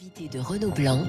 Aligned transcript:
Invité 0.00 0.38
de 0.38 0.42
Renaud 0.42 0.70
Blanc 0.70 1.00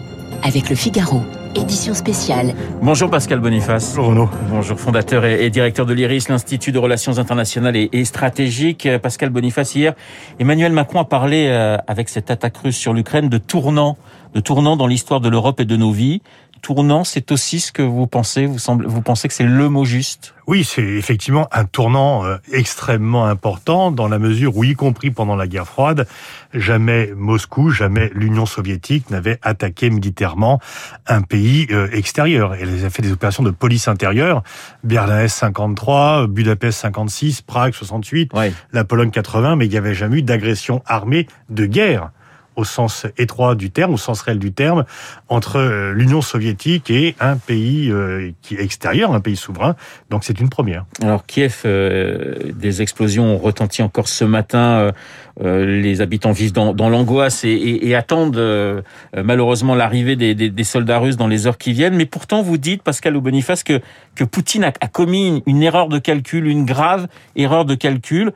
avec 0.44 0.70
le 0.70 0.76
Figaro, 0.76 1.22
édition 1.56 1.94
spéciale. 1.94 2.54
Bonjour 2.82 3.10
Pascal 3.10 3.40
Boniface. 3.40 3.96
Bonjour 3.96 4.10
Renaud. 4.10 4.30
Bonjour 4.50 4.78
fondateur 4.78 5.24
et, 5.24 5.50
directeur 5.50 5.86
de 5.86 5.94
l'IRIS, 5.94 6.28
l'Institut 6.28 6.74
de 6.74 6.78
Relations 6.78 7.18
Internationales 7.18 7.78
et, 7.78 8.04
Stratégiques. 8.04 8.90
Pascal 9.02 9.30
Boniface, 9.30 9.76
hier, 9.76 9.94
Emmanuel 10.40 10.74
Macron 10.74 11.00
a 11.00 11.06
parlé 11.06 11.48
euh, 11.48 11.78
avec 11.88 12.10
cette 12.10 12.30
attaque 12.32 12.58
russe 12.58 12.76
sur 12.76 12.92
l'Ukraine 12.92 13.30
de 13.30 13.38
tournant, 13.38 13.98
de 14.34 14.42
tournant 14.42 14.76
dans 14.76 14.88
l'histoire 14.88 15.22
de 15.22 15.30
l'Europe 15.30 15.62
et 15.62 15.66
de 15.66 15.78
nos 15.78 15.92
vies 15.92 16.22
tournant, 16.62 17.04
c'est 17.04 17.32
aussi 17.32 17.60
ce 17.60 17.72
que 17.72 17.82
vous 17.82 18.08
pensez 18.08 18.46
Vous, 18.46 18.60
semblez, 18.60 18.88
vous 18.88 19.02
pensez 19.02 19.28
que 19.28 19.34
c'est 19.34 19.44
le 19.44 19.70
mot 19.70 19.84
juste? 19.84 20.34
Oui, 20.48 20.64
c'est 20.64 20.84
effectivement 20.84 21.48
un 21.52 21.66
tournant 21.66 22.26
euh, 22.26 22.38
extrêmement 22.52 23.26
important 23.26 23.92
dans 23.92 24.08
la 24.08 24.20
mesure 24.20 24.56
où, 24.58 24.64
y 24.64 24.74
compris 24.74 25.12
pendant 25.12 25.36
la 25.36 25.48
guerre 25.48 25.68
froide, 25.68 26.08
jamais 26.54 27.12
Moscou, 27.16 27.70
jamais 27.70 28.12
l'Union 28.14 28.46
soviétique 28.46 29.10
n'avait 29.10 29.40
attaqué 29.42 29.90
militairement 29.90 30.60
un 31.08 31.22
pays 31.22 31.68
euh, 31.72 31.90
extérieur. 31.92 32.56
Elle 32.56 32.86
a 32.86 32.90
fait 32.90 33.02
des 33.02 33.12
opérations 33.12 33.44
de 33.44 33.52
police 33.52 33.88
intérieure, 33.88 34.44
Berlin 34.84 35.28
53, 35.28 36.28
Budapest 36.28 36.80
56, 36.80 37.42
Prague 37.42 37.74
68, 37.74 38.32
la 38.72 38.84
Pologne 38.84 39.12
80, 39.12 39.56
mais 39.56 39.66
il 39.66 39.70
n'y 39.70 39.78
avait 39.78 39.96
jamais 39.96 40.18
eu 40.18 40.24
d'agression 40.24 40.82
armée 40.86 41.28
de 41.50 41.66
guerre 41.66 42.12
au 42.56 42.64
sens 42.64 43.08
étroit 43.18 43.56
du 43.56 43.72
terme, 43.72 43.94
au 43.94 43.98
sens 43.98 44.22
réel 44.22 44.40
du 44.40 44.52
terme, 44.52 44.86
entre 45.30 45.58
euh, 45.58 45.94
l'Union 45.94 46.22
soviétique 46.22 46.90
et 46.90 47.16
un 47.20 47.38
pays 47.38 47.90
euh, 47.90 48.32
qui 48.42 48.56
est 48.56 48.62
extérieur, 48.62 49.14
un 49.14 49.22
pays 49.22 49.36
souverain. 49.38 49.76
Donc 50.10 50.24
c'est 50.24 50.40
une 50.40 50.50
première. 50.50 50.86
Alors 51.02 51.26
Kiev, 51.26 51.62
euh, 51.66 52.52
des 52.54 52.82
explosions 52.82 53.36
ont 53.36 53.38
retenti 53.38 53.82
encore 53.82 54.08
ce 54.08 54.26
matin. 54.26 54.92
les 55.40 56.02
habitants 56.02 56.32
vivent 56.32 56.52
dans, 56.52 56.90
l'angoisse 56.90 57.44
et, 57.44 57.96
attendent 57.96 58.84
malheureusement 59.16 59.76
l'arrivée 59.76 60.16
des, 60.16 60.64
soldats 60.64 61.00
russes 61.00 61.18
dans 61.18 61.28
les 61.28 61.48
heures 61.48 61.58
qui 61.58 61.74
viennent. 61.74 61.96
Mais 61.96 62.06
pourtant, 62.06 62.42
vous 62.42 62.58
dites, 62.58 62.84
Pascal 62.84 63.16
ou 63.16 63.22
Boniface, 63.22 63.64
que, 63.64 63.82
que 64.16 64.24
Poutine 64.24 64.66
a, 64.66 64.74
a 64.82 64.88
commis 64.88 65.42
une 65.46 65.64
erreur 65.64 65.88
de 65.88 66.00
calcul, 66.00 66.48
une 66.48 66.66
grave 66.66 67.08
erreur 67.36 67.66
de 67.66 67.76
calcul. 67.76 68.34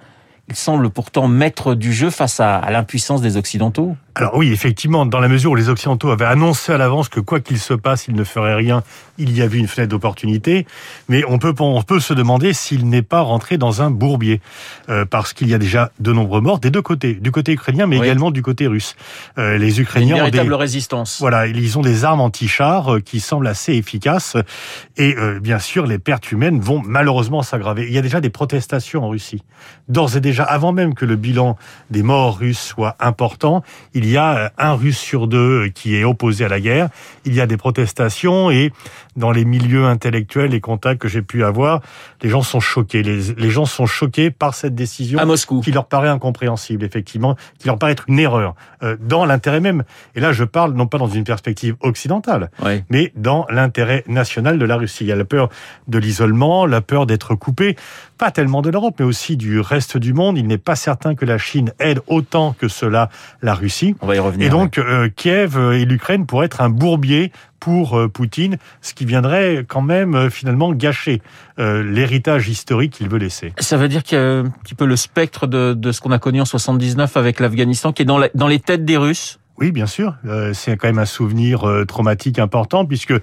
Il 0.47 0.55
semble 0.55 0.89
pourtant 0.89 1.27
maître 1.27 1.75
du 1.75 1.91
jeu 1.91 2.09
face 2.09 2.39
à 2.39 2.69
l'impuissance 2.71 3.21
des 3.21 3.37
Occidentaux. 3.37 3.95
Alors 4.17 4.37
oui, 4.37 4.53
effectivement, 4.53 5.05
dans 5.05 5.19
la 5.19 5.27
mesure 5.27 5.51
où 5.51 5.55
les 5.55 5.67
Occidentaux 5.67 6.09
avaient 6.09 6.23
annoncé 6.23 6.71
à 6.71 6.77
l'avance 6.77 7.09
que 7.09 7.19
quoi 7.19 7.41
qu'il 7.41 7.59
se 7.59 7.73
passe, 7.73 8.07
ils 8.07 8.15
ne 8.15 8.23
feraient 8.23 8.55
rien, 8.55 8.81
il 9.17 9.35
y 9.35 9.41
avait 9.41 9.57
une 9.57 9.67
fenêtre 9.67 9.91
d'opportunité. 9.91 10.65
Mais 11.09 11.23
on 11.27 11.37
peut, 11.37 11.53
on 11.59 11.81
peut 11.81 11.99
se 11.99 12.13
demander 12.13 12.53
s'il 12.53 12.87
n'est 12.87 13.01
pas 13.01 13.19
rentré 13.19 13.57
dans 13.57 13.81
un 13.81 13.91
bourbier, 13.91 14.39
euh, 14.87 15.03
parce 15.03 15.33
qu'il 15.33 15.49
y 15.49 15.53
a 15.53 15.57
déjà 15.57 15.91
de 15.99 16.13
nombreux 16.13 16.39
morts 16.39 16.59
des 16.59 16.69
deux 16.69 16.81
côtés, 16.81 17.15
du 17.15 17.31
côté 17.31 17.51
ukrainien, 17.51 17.87
mais 17.87 17.97
également 17.97 18.31
du 18.31 18.41
côté 18.41 18.67
russe. 18.67 18.95
Euh, 19.37 19.57
les 19.57 19.81
Ukrainiens 19.81 20.15
une 20.15 20.21
véritable 20.21 20.53
ont 20.53 20.57
des, 20.57 20.63
résistance. 20.63 21.17
Voilà, 21.19 21.47
ils 21.47 21.77
ont 21.77 21.81
des 21.81 22.05
armes 22.05 22.21
anti-chars 22.21 22.95
euh, 22.95 22.99
qui 23.01 23.19
semblent 23.19 23.47
assez 23.47 23.73
efficaces, 23.73 24.37
et 24.95 25.13
euh, 25.17 25.41
bien 25.41 25.59
sûr, 25.59 25.85
les 25.87 25.99
pertes 25.99 26.31
humaines 26.31 26.61
vont 26.61 26.81
malheureusement 26.85 27.43
s'aggraver. 27.43 27.85
Il 27.87 27.93
y 27.93 27.97
a 27.97 28.01
déjà 28.01 28.21
des 28.21 28.29
protestations 28.29 29.03
en 29.03 29.09
Russie, 29.09 29.43
d'ores 29.89 30.15
et 30.15 30.21
déjà, 30.21 30.45
avant 30.45 30.71
même 30.71 30.93
que 30.93 31.03
le 31.03 31.17
bilan 31.17 31.57
des 31.89 32.01
morts 32.01 32.37
russes 32.37 32.61
soit 32.61 32.95
important. 33.01 33.61
Il 33.93 34.04
il 34.05 34.11
y 34.11 34.17
a 34.17 34.37
euh, 34.37 34.49
un 34.57 34.73
Russe 34.73 34.97
sur 34.97 35.27
deux 35.27 35.69
qui 35.69 35.95
est 35.95 36.03
opposé 36.03 36.45
à 36.45 36.47
la 36.47 36.59
guerre. 36.59 36.89
Il 37.25 37.33
y 37.33 37.41
a 37.41 37.47
des 37.47 37.57
protestations 37.57 38.51
et 38.51 38.71
dans 39.15 39.31
les 39.31 39.45
milieux 39.45 39.85
intellectuels, 39.85 40.51
les 40.51 40.61
contacts 40.61 41.01
que 41.01 41.07
j'ai 41.07 41.21
pu 41.21 41.43
avoir, 41.43 41.81
les 42.21 42.29
gens 42.29 42.43
sont 42.43 42.59
choqués. 42.59 43.01
Les, 43.01 43.49
gens 43.49 43.65
sont 43.65 43.85
choqués 43.85 44.29
par 44.29 44.53
cette 44.53 44.75
décision 44.75 45.17
à 45.19 45.25
Moscou. 45.25 45.61
qui 45.61 45.71
leur 45.71 45.85
paraît 45.85 46.09
incompréhensible, 46.09 46.83
effectivement, 46.83 47.35
qui 47.57 47.67
leur 47.67 47.79
paraît 47.79 47.93
être 47.93 48.03
une 48.07 48.19
erreur 48.19 48.55
euh, 48.83 48.95
dans 48.99 49.25
l'intérêt 49.25 49.59
même. 49.59 49.83
Et 50.15 50.19
là, 50.19 50.33
je 50.33 50.43
parle 50.43 50.73
non 50.73 50.85
pas 50.85 50.97
dans 50.97 51.07
une 51.07 51.23
perspective 51.23 51.75
occidentale, 51.79 52.51
mais 52.89 53.11
dans 53.15 53.47
l'intérêt 53.49 54.03
national 54.07 54.59
de 54.59 54.65
la 54.65 54.75
Russie. 54.75 55.05
Il 55.05 55.07
y 55.07 55.11
a 55.11 55.15
la 55.15 55.25
peur 55.25 55.49
de 55.87 55.97
l'isolement, 55.97 56.65
la 56.65 56.81
peur 56.81 57.05
d'être 57.05 57.35
coupé, 57.35 57.75
pas 58.17 58.31
tellement 58.31 58.61
de 58.61 58.69
l'Europe, 58.69 58.95
mais 58.99 59.05
aussi 59.05 59.37
du 59.37 59.59
reste 59.59 59.97
du 59.97 60.13
monde. 60.13 60.37
Il 60.37 60.47
n'est 60.47 60.57
pas 60.57 60.75
certain 60.75 61.15
que 61.15 61.25
la 61.25 61.37
Chine 61.37 61.73
aide 61.79 61.99
autant 62.07 62.53
que 62.53 62.67
cela 62.67 63.09
la 63.41 63.53
Russie. 63.53 63.95
On 64.01 64.07
va 64.07 64.15
y 64.15 64.19
revenir. 64.19 64.47
Et 64.47 64.49
donc, 64.49 64.77
euh, 64.77 65.09
Kiev 65.15 65.57
et 65.73 65.85
l'Ukraine 65.85 66.25
pourraient 66.25 66.45
être 66.45 66.61
un 66.61 66.69
bourbier 66.69 67.31
pour 67.59 67.97
euh, 67.97 68.07
Poutine, 68.07 68.57
ce 68.81 68.93
qui 68.93 69.05
viendrait 69.05 69.65
quand 69.67 69.81
même 69.81 70.15
euh, 70.15 70.29
finalement 70.29 70.73
gâcher 70.73 71.21
l'héritage 71.57 72.49
historique 72.49 72.91
qu'il 72.91 73.07
veut 73.07 73.17
laisser. 73.17 73.53
Ça 73.59 73.77
veut 73.77 73.87
dire 73.87 74.03
qu'il 74.03 74.17
y 74.17 74.21
a 74.21 74.39
un 74.39 74.49
petit 74.49 74.75
peu 74.75 74.85
le 74.85 74.97
spectre 74.97 75.47
de, 75.47 75.73
de 75.73 75.91
ce 75.93 76.01
qu'on 76.01 76.11
a 76.11 76.19
connu 76.19 76.41
en 76.41 76.45
79 76.45 77.15
avec 77.15 77.39
l'Afghanistan 77.39 77.93
qui 77.93 78.01
est 78.01 78.05
dans, 78.05 78.19
dans 78.33 78.47
les 78.47 78.59
têtes 78.59 78.83
des 78.83 78.97
Russes 78.97 79.39
oui, 79.57 79.71
bien 79.71 79.85
sûr. 79.85 80.15
Euh, 80.25 80.53
c'est 80.53 80.75
quand 80.75 80.87
même 80.87 80.99
un 80.99 81.05
souvenir 81.05 81.63
euh, 81.63 81.85
traumatique 81.85 82.39
important, 82.39 82.85
puisque, 82.85 83.13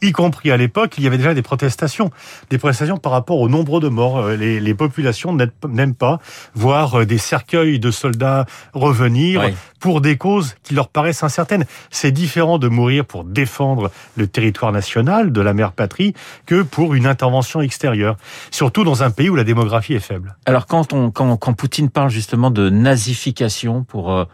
y 0.00 0.12
compris 0.12 0.50
à 0.50 0.56
l'époque, 0.56 0.94
il 0.96 1.04
y 1.04 1.06
avait 1.06 1.18
déjà 1.18 1.34
des 1.34 1.42
protestations. 1.42 2.10
Des 2.48 2.56
protestations 2.56 2.96
par 2.96 3.12
rapport 3.12 3.38
au 3.38 3.48
nombre 3.50 3.78
de 3.78 3.88
morts. 3.88 4.18
Euh, 4.18 4.36
les, 4.36 4.58
les, 4.58 4.74
populations 4.74 5.36
n'aiment 5.68 5.94
pas 5.94 6.18
voir 6.54 7.04
des 7.04 7.18
cercueils 7.18 7.78
de 7.78 7.90
soldats 7.90 8.46
revenir 8.72 9.50
pour 9.80 10.00
des 10.00 10.16
causes 10.16 10.54
qui 10.62 10.74
leur 10.74 10.88
paraissent 10.88 11.22
incertaines. 11.22 11.66
C'est 11.90 12.10
différent 12.10 12.58
de 12.58 12.68
mourir 12.68 13.04
pour 13.04 13.24
défendre 13.24 13.90
le 14.16 14.26
territoire 14.26 14.72
national 14.72 15.30
de 15.30 15.40
la 15.42 15.52
mère 15.52 15.72
patrie 15.72 16.14
que 16.46 16.62
pour 16.62 16.94
une 16.94 17.06
intervention 17.06 17.60
extérieure. 17.60 18.16
Surtout 18.50 18.82
dans 18.82 19.02
un 19.02 19.10
pays 19.10 19.28
où 19.28 19.36
la 19.36 19.44
démographie 19.44 19.92
est 19.92 20.00
faible. 20.00 20.36
Alors, 20.46 20.66
quand, 20.66 20.94
on, 20.94 21.10
quand, 21.10 21.36
quand 21.36 21.52
Poutine 21.52 21.90
parle 21.90 22.10
justement 22.10 22.50
de 22.50 22.70
nazification 22.70 23.84
pour, 23.84 24.26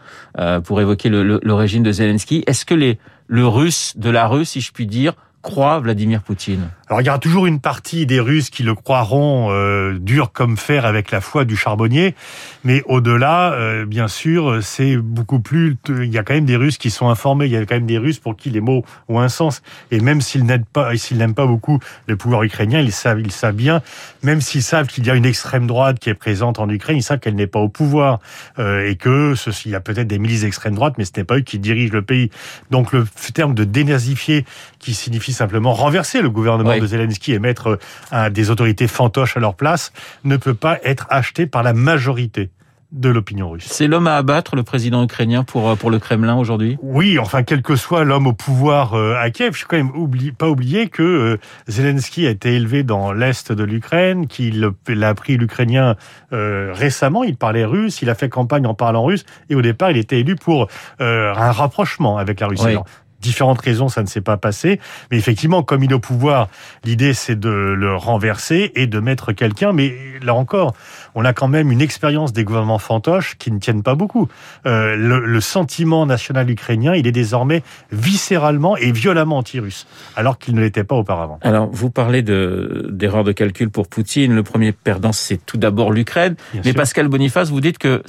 pour 0.63 0.81
évoquer 0.81 1.09
le, 1.09 1.39
le 1.48 1.48
le 1.49 1.55
régime 1.55 1.83
de 1.83 1.91
Zelensky. 1.91 2.43
Est-ce 2.47 2.63
que 2.63 2.73
les, 2.73 2.97
le 3.27 3.47
russe 3.47 3.93
de 3.97 4.09
la 4.09 4.27
Russie, 4.27 4.61
si 4.61 4.61
je 4.61 4.71
puis 4.71 4.87
dire, 4.87 5.13
croit 5.41 5.79
Vladimir 5.79 6.21
Poutine 6.21 6.69
alors 6.89 7.01
il 7.01 7.05
y 7.05 7.09
aura 7.09 7.19
toujours 7.19 7.45
une 7.45 7.59
partie 7.59 8.07
des 8.07 8.19
Russes 8.19 8.49
qui 8.49 8.63
le 8.63 8.73
croiront 8.73 9.49
euh, 9.51 9.99
dur 9.99 10.31
comme 10.31 10.57
fer 10.57 10.87
avec 10.87 11.11
la 11.11 11.21
foi 11.21 11.45
du 11.45 11.55
charbonnier, 11.55 12.15
mais 12.63 12.81
au-delà, 12.87 13.53
euh, 13.53 13.85
bien 13.85 14.07
sûr, 14.07 14.63
c'est 14.63 14.97
beaucoup 14.97 15.39
plus. 15.39 15.77
Il 15.87 16.11
y 16.11 16.17
a 16.17 16.23
quand 16.23 16.33
même 16.33 16.45
des 16.47 16.55
Russes 16.55 16.79
qui 16.79 16.89
sont 16.89 17.07
informés. 17.07 17.45
Il 17.45 17.51
y 17.51 17.57
a 17.57 17.65
quand 17.67 17.75
même 17.75 17.85
des 17.85 17.99
Russes 17.99 18.17
pour 18.17 18.35
qui 18.35 18.49
les 18.49 18.59
mots 18.59 18.83
ont 19.07 19.19
un 19.19 19.29
sens. 19.29 19.61
Et 19.91 19.99
même 19.99 20.19
s'ils 20.19 20.45
n'aiment 20.45 20.65
pas, 20.65 20.91
pas 21.35 21.45
beaucoup 21.45 21.77
le 22.07 22.17
pouvoir 22.17 22.41
ukrainien, 22.41 22.79
ils 22.79 22.91
savent, 22.91 23.19
ils 23.19 23.31
savent 23.31 23.55
bien. 23.55 23.83
Même 24.23 24.41
s'ils 24.41 24.63
savent 24.63 24.87
qu'il 24.87 25.05
y 25.05 25.11
a 25.11 25.15
une 25.15 25.27
extrême 25.27 25.67
droite 25.67 25.99
qui 25.99 26.09
est 26.09 26.15
présente 26.15 26.57
en 26.57 26.67
Ukraine, 26.69 26.97
ils 26.97 27.03
savent 27.03 27.19
qu'elle 27.19 27.35
n'est 27.35 27.45
pas 27.45 27.59
au 27.59 27.69
pouvoir 27.69 28.19
euh, 28.57 28.89
et 28.89 28.95
que 28.95 29.35
ceci, 29.35 29.69
y 29.69 29.75
a 29.75 29.79
peut-être 29.79 30.07
des 30.07 30.17
milices 30.17 30.41
d'extrême 30.41 30.73
droite, 30.73 30.95
mais 30.97 31.05
ce 31.05 31.11
n'est 31.17 31.23
pas 31.23 31.37
eux 31.37 31.41
qui 31.41 31.59
dirigent 31.59 31.93
le 31.93 32.01
pays. 32.01 32.31
Donc 32.71 32.93
le 32.93 33.05
terme 33.35 33.53
de 33.53 33.63
dénazifier, 33.63 34.43
qui 34.79 34.95
signifie 34.95 35.28
simplement 35.33 35.73
renverser. 35.73 36.21
Le 36.21 36.29
gouvernement 36.29 36.77
de 36.77 36.85
Zelensky 36.85 37.33
et 37.33 37.39
mettre 37.39 37.79
euh, 38.13 38.29
des 38.29 38.49
autorités 38.49 38.87
fantoches 38.87 39.37
à 39.37 39.39
leur 39.39 39.55
place 39.55 39.91
ne 40.23 40.37
peut 40.37 40.53
pas 40.53 40.79
être 40.83 41.07
acheté 41.09 41.45
par 41.45 41.63
la 41.63 41.73
majorité 41.73 42.49
de 42.91 43.09
l'opinion 43.09 43.51
russe. 43.51 43.67
C'est 43.69 43.85
l'homme 43.85 44.07
à 44.07 44.15
abattre, 44.15 44.55
le 44.55 44.63
président 44.63 45.03
ukrainien, 45.03 45.43
pour, 45.43 45.69
euh, 45.69 45.75
pour 45.75 45.91
le 45.91 45.99
Kremlin 45.99 46.35
aujourd'hui? 46.35 46.79
Oui, 46.81 47.19
enfin, 47.19 47.43
quel 47.43 47.61
que 47.61 47.75
soit 47.75 48.03
l'homme 48.03 48.25
au 48.25 48.33
pouvoir 48.33 48.95
euh, 48.95 49.13
à 49.15 49.29
Kiev, 49.29 49.55
je 49.55 49.63
ne 49.63 49.67
quand 49.67 49.77
même 49.77 50.31
pas 50.33 50.49
oublier 50.49 50.87
que 50.87 51.37
Zelensky 51.67 52.25
a 52.25 52.31
été 52.31 52.55
élevé 52.55 52.81
dans 52.81 53.11
l'est 53.11 53.51
de 53.51 53.63
l'Ukraine, 53.63 54.25
qu'il 54.25 54.73
a 55.03 55.07
appris 55.07 55.37
l'ukrainien 55.37 55.97
récemment, 56.31 57.23
il 57.23 57.35
parlait 57.35 57.65
russe, 57.65 58.01
il 58.01 58.09
a 58.09 58.15
fait 58.15 58.29
campagne 58.29 58.65
en 58.65 58.73
parlant 58.73 59.03
russe, 59.03 59.23
et 59.51 59.55
au 59.55 59.61
départ, 59.61 59.91
il 59.91 59.97
était 59.97 60.19
élu 60.19 60.35
pour 60.35 60.67
un 60.99 61.51
rapprochement 61.51 62.17
avec 62.17 62.39
la 62.39 62.47
Russie 62.47 62.77
différentes 63.21 63.61
raisons, 63.61 63.89
ça 63.89 64.01
ne 64.01 64.07
s'est 64.07 64.21
pas 64.21 64.37
passé. 64.37 64.79
Mais 65.11 65.17
effectivement, 65.17 65.63
comme 65.63 65.83
il 65.83 65.91
est 65.91 65.95
au 65.95 65.99
pouvoir, 65.99 66.49
l'idée 66.83 67.13
c'est 67.13 67.39
de 67.39 67.49
le 67.49 67.95
renverser 67.95 68.71
et 68.75 68.87
de 68.87 68.99
mettre 68.99 69.31
quelqu'un. 69.31 69.73
Mais 69.73 69.95
là 70.21 70.33
encore, 70.33 70.73
on 71.15 71.25
a 71.25 71.33
quand 71.33 71.47
même 71.47 71.71
une 71.71 71.81
expérience 71.81 72.33
des 72.33 72.43
gouvernements 72.43 72.79
fantoches 72.79 73.35
qui 73.37 73.51
ne 73.51 73.59
tiennent 73.59 73.83
pas 73.83 73.95
beaucoup. 73.95 74.27
Euh, 74.65 74.95
le, 74.95 75.25
le, 75.25 75.41
sentiment 75.41 76.05
national 76.05 76.49
ukrainien, 76.49 76.95
il 76.95 77.07
est 77.07 77.11
désormais 77.11 77.63
viscéralement 77.91 78.77
et 78.77 78.91
violemment 78.91 79.37
anti-russe, 79.37 79.87
alors 80.15 80.37
qu'il 80.37 80.55
ne 80.55 80.61
l'était 80.61 80.83
pas 80.83 80.95
auparavant. 80.95 81.39
Alors, 81.41 81.69
vous 81.71 81.89
parlez 81.89 82.21
d'erreur 82.21 83.23
de, 83.23 83.31
calcul 83.31 83.69
pour 83.69 83.87
Poutine. 83.87 84.33
Le 84.33 84.43
premier 84.43 84.71
perdant, 84.71 85.11
c'est 85.11 85.43
tout 85.45 85.57
d'abord 85.57 85.91
l'Ukraine. 85.91 86.35
Mais 86.65 86.73
Pascal 86.73 87.07
Boniface, 87.07 87.49
vous 87.49 87.61
dites 87.61 87.77
que 87.77 88.03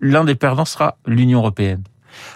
l'un 0.00 0.24
des 0.24 0.34
perdants 0.34 0.64
sera 0.64 0.96
l'Union 1.06 1.38
européenne. 1.38 1.82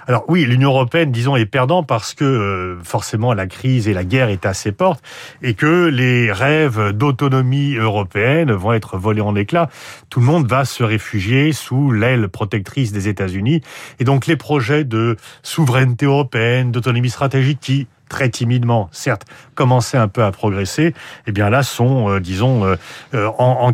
Alors 0.06 0.24
oui, 0.28 0.44
l'Union 0.44 0.70
européenne, 0.70 1.10
disons, 1.10 1.36
est 1.36 1.46
perdant 1.46 1.82
parce 1.82 2.14
que 2.14 2.24
euh, 2.24 2.78
forcément 2.82 3.34
la 3.34 3.46
crise 3.46 3.88
et 3.88 3.94
la 3.94 4.04
guerre 4.04 4.28
est 4.28 4.46
à 4.46 4.54
ses 4.54 4.72
portes 4.72 5.02
et 5.42 5.54
que 5.54 5.86
les 5.86 6.32
rêves 6.32 6.92
d'autonomie 6.92 7.74
européenne 7.74 8.52
vont 8.52 8.72
être 8.72 8.98
volés 8.98 9.20
en 9.20 9.34
éclats. 9.36 9.68
Tout 10.10 10.20
le 10.20 10.26
monde 10.26 10.46
va 10.48 10.64
se 10.64 10.82
réfugier 10.82 11.52
sous 11.52 11.90
l'aile 11.90 12.28
protectrice 12.28 12.92
des 12.92 13.08
États-Unis 13.08 13.62
et 13.98 14.04
donc 14.04 14.26
les 14.26 14.36
projets 14.36 14.84
de 14.84 15.16
souveraineté 15.42 16.06
européenne, 16.06 16.72
d'autonomie 16.72 17.10
stratégique 17.10 17.58
qui 17.60 17.86
très 18.08 18.28
timidement, 18.30 18.88
certes, 18.92 19.22
commençaient 19.54 19.98
un 19.98 20.08
peu 20.08 20.22
à 20.22 20.32
progresser, 20.32 20.94
eh 21.26 21.32
bien 21.32 21.50
là 21.50 21.62
sont, 21.62 22.08
euh, 22.08 22.20
disons, 22.20 22.64
euh, 22.64 22.76
euh, 23.14 23.28
en, 23.38 23.72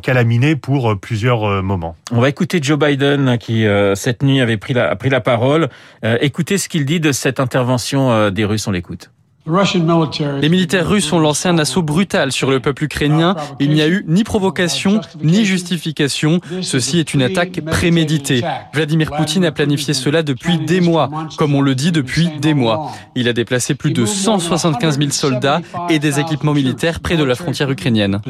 pour 0.60 0.98
plusieurs 0.98 1.62
moments. 1.62 1.96
On 2.10 2.20
va 2.20 2.28
écouter 2.28 2.58
Joe 2.60 2.78
Biden 2.78 3.38
qui 3.38 3.64
cette 3.94 4.22
nuit 4.22 4.40
avait 4.40 4.56
pris 4.56 4.74
la, 4.74 4.90
a 4.90 4.96
pris 4.96 5.08
la 5.08 5.20
parole. 5.20 5.68
écoutez 6.02 6.58
ce 6.58 6.68
qu'il 6.68 6.84
dit 6.84 6.98
de 6.98 7.12
cette 7.12 7.38
intervention 7.38 8.30
des 8.30 8.44
Russes. 8.44 8.66
On 8.66 8.72
l'écoute. 8.72 9.10
Les 9.44 10.48
militaires 10.48 10.88
russes 10.88 11.12
ont 11.12 11.18
lancé 11.18 11.48
un 11.48 11.58
assaut 11.58 11.82
brutal 11.82 12.30
sur 12.30 12.48
le 12.48 12.60
peuple 12.60 12.84
ukrainien. 12.84 13.34
Il 13.58 13.70
n'y 13.72 13.82
a 13.82 13.88
eu 13.88 14.04
ni 14.06 14.22
provocation, 14.22 15.00
ni 15.20 15.44
justification. 15.44 16.40
Ceci 16.60 17.00
est 17.00 17.12
une 17.12 17.22
attaque 17.22 17.60
préméditée. 17.60 18.42
Vladimir 18.72 19.10
Poutine 19.10 19.44
a 19.44 19.50
planifié 19.50 19.94
cela 19.94 20.22
depuis 20.22 20.58
des 20.58 20.80
mois, 20.80 21.10
comme 21.38 21.56
on 21.56 21.60
le 21.60 21.74
dit 21.74 21.90
depuis 21.90 22.28
des 22.40 22.54
mois. 22.54 22.92
Il 23.16 23.26
a 23.26 23.32
déplacé 23.32 23.74
plus 23.74 23.92
de 23.92 24.06
175 24.06 24.98
000 24.98 25.10
soldats 25.10 25.60
et 25.90 25.98
des 25.98 26.20
équipements 26.20 26.54
militaires 26.54 27.00
près 27.00 27.16
de 27.16 27.24
la 27.24 27.34
frontière 27.34 27.70
ukrainienne. 27.70 28.20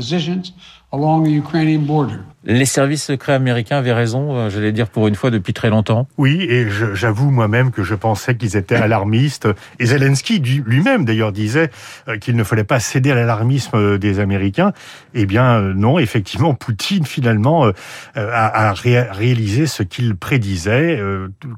Les 2.45 2.65
services 2.65 3.05
secrets 3.05 3.33
américains 3.33 3.79
avaient 3.79 3.93
raison, 3.93 4.37
euh, 4.37 4.51
j'allais 4.51 4.73
dire 4.73 4.89
pour 4.89 5.07
une 5.07 5.15
fois 5.15 5.31
depuis 5.31 5.53
très 5.53 5.71
longtemps. 5.71 6.09
Oui, 6.19 6.43
et 6.43 6.67
j'avoue 6.93 7.31
moi-même 7.31 7.71
que 7.71 7.83
je 7.83 7.95
pensais 7.95 8.37
qu'ils 8.37 8.57
étaient 8.57 8.75
alarmistes. 8.75 9.49
Et 9.79 9.87
Zelensky 9.87 10.41
lui-même 10.41 11.02
d'ailleurs 11.05 11.33
disait 11.33 11.71
euh, 12.09 12.19
qu'il 12.19 12.37
ne 12.37 12.45
fallait 12.45 12.65
pas 12.65 12.81
céder 12.81 13.11
à 13.11 13.15
l'alarmisme 13.15 13.77
euh, 13.77 13.99
des 13.99 14.21
Américains. 14.21 14.73
Eh 15.15 15.27
bien 15.27 15.61
non, 15.61 15.99
effectivement, 15.99 16.55
Poutine 16.55 17.05
finalement 17.05 17.71
a, 18.15 18.73
réalisé 18.73 19.67
ce 19.67 19.83
qu'il 19.83 20.17
prédisait. 20.17 21.01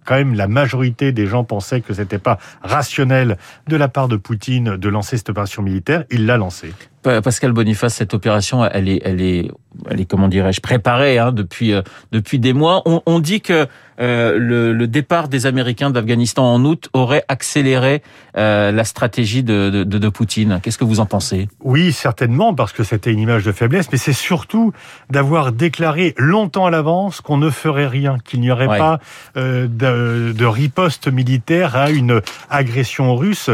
Quand 0.04 0.16
même, 0.16 0.34
la 0.34 0.48
majorité 0.48 1.12
des 1.12 1.26
gens 1.26 1.44
pensaient 1.44 1.80
que 1.80 1.94
c'était 1.94 2.18
pas 2.18 2.38
rationnel 2.62 3.36
de 3.68 3.76
la 3.76 3.88
part 3.88 4.08
de 4.08 4.16
Poutine 4.16 4.76
de 4.76 4.88
lancer 4.88 5.16
cette 5.16 5.30
opération 5.30 5.62
militaire. 5.62 6.04
Il 6.10 6.26
l'a 6.26 6.36
lancée. 6.36 6.72
Pascal 7.04 7.52
Boniface, 7.52 7.94
cette 7.94 8.14
opération, 8.14 8.64
elle 8.64 8.88
est, 8.88 9.02
elle 9.04 9.20
est, 9.20 9.50
elle 9.90 10.00
est 10.00 10.04
comment 10.04 10.28
dirais-je, 10.28 10.60
préparée 10.60 11.18
hein, 11.18 11.32
depuis 11.32 11.72
euh, 11.72 11.82
depuis 12.12 12.38
des 12.38 12.52
mois. 12.52 12.82
On, 12.86 13.02
on 13.06 13.18
dit 13.18 13.40
que 13.40 13.66
euh, 14.00 14.38
le, 14.38 14.72
le, 14.72 14.86
départ 14.88 15.28
des 15.28 15.46
Américains 15.46 15.90
d'Afghanistan 15.90 16.52
en 16.52 16.64
août 16.64 16.88
aurait 16.94 17.24
accéléré 17.28 18.02
euh, 18.36 18.72
la 18.72 18.82
stratégie 18.82 19.44
de, 19.44 19.70
de, 19.70 19.84
de 19.84 20.08
Poutine. 20.08 20.58
Qu'est-ce 20.60 20.78
que 20.78 20.84
vous 20.84 20.98
en 20.98 21.06
pensez? 21.06 21.48
Oui, 21.62 21.92
certainement, 21.92 22.54
parce 22.54 22.72
que 22.72 22.82
c'était 22.82 23.12
une 23.12 23.20
image 23.20 23.44
de 23.44 23.52
faiblesse, 23.52 23.86
mais 23.92 23.98
c'est 23.98 24.12
surtout 24.12 24.72
d'avoir 25.10 25.52
déclaré 25.52 26.14
longtemps 26.16 26.66
à 26.66 26.70
l'avance 26.70 27.20
qu'on 27.20 27.36
ne 27.36 27.50
ferait 27.50 27.86
rien, 27.86 28.16
qu'il 28.24 28.40
n'y 28.40 28.50
aurait 28.50 28.66
pas 28.66 28.98
de, 29.36 30.32
de, 30.32 30.44
riposte 30.44 31.06
militaire 31.06 31.76
à 31.76 31.90
une 31.90 32.20
agression 32.50 33.14
russe. 33.14 33.50